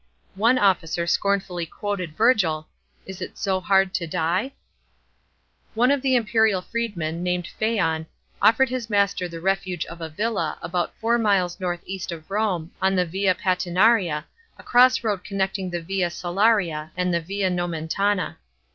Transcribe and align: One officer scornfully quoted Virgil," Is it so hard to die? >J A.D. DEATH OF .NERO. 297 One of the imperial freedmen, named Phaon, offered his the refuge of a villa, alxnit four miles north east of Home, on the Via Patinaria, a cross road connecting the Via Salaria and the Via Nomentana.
One 0.33 0.57
officer 0.57 1.05
scornfully 1.05 1.67
quoted 1.67 2.17
Virgil," 2.17 2.67
Is 3.05 3.21
it 3.21 3.37
so 3.37 3.59
hard 3.59 3.93
to 3.93 4.07
die? 4.07 4.47
>J 4.47 4.47
A.D. 4.47 4.53
DEATH 4.55 5.73
OF 5.75 5.75
.NERO. 5.75 5.75
297 5.75 5.79
One 5.83 5.91
of 5.91 6.01
the 6.01 6.15
imperial 6.15 6.61
freedmen, 6.63 7.21
named 7.21 7.47
Phaon, 7.59 8.07
offered 8.41 8.69
his 8.69 8.87
the 8.87 9.39
refuge 9.39 9.85
of 9.85 10.01
a 10.01 10.09
villa, 10.09 10.57
alxnit 10.63 10.89
four 10.99 11.19
miles 11.19 11.59
north 11.59 11.81
east 11.85 12.11
of 12.11 12.25
Home, 12.29 12.71
on 12.81 12.95
the 12.95 13.05
Via 13.05 13.35
Patinaria, 13.35 14.25
a 14.57 14.63
cross 14.63 15.03
road 15.03 15.23
connecting 15.23 15.69
the 15.69 15.83
Via 15.83 16.09
Salaria 16.09 16.89
and 16.97 17.13
the 17.13 17.21
Via 17.21 17.51
Nomentana. 17.51 18.37